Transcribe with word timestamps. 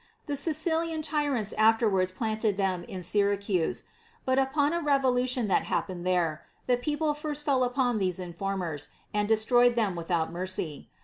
The 0.25 0.35
Sicilian 0.35 1.03
tyrants 1.03 1.53
afterwards 1.53 2.11
planted 2.11 2.57
them 2.57 2.83
in 2.85 3.03
Syr 3.03 3.33
acuse; 3.33 3.83
but 4.25 4.39
upon 4.39 4.73
a 4.73 4.81
revolution 4.81 5.47
that 5.49 5.65
happened 5.65 6.07
there, 6.07 6.43
the 6.65 6.75
peo 6.75 6.97
ple 6.97 7.13
first 7.13 7.45
fell 7.45 7.63
upon 7.63 7.99
these 7.99 8.17
informers, 8.17 8.87
and 9.13 9.27
destroyed 9.27 9.75
them 9.75 9.95
without 9.95 10.31
mercy. 10.33 10.89